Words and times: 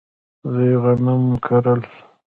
دوی 0.51 0.71
غنم 0.81 1.23
کرل. 1.45 1.81